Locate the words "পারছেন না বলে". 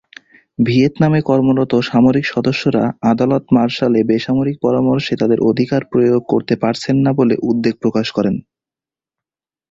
6.63-7.35